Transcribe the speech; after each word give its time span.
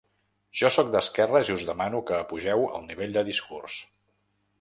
Jo 0.59 0.69
sóc 0.77 0.87
d’esquerres 0.95 1.51
i 1.51 1.57
us 1.57 1.65
demano 1.67 2.01
que 2.07 2.15
apugeu 2.21 2.65
el 2.79 2.87
nivell 2.87 3.15
de 3.19 3.25
discurs. 3.29 3.77